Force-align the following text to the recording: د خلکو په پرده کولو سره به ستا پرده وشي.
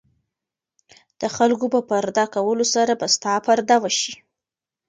د 1.21 1.23
خلکو 1.35 1.65
په 1.73 1.79
پرده 1.89 2.25
کولو 2.35 2.65
سره 2.73 2.93
به 2.99 3.07
ستا 3.15 3.33
پرده 3.45 3.75
وشي. 3.83 4.13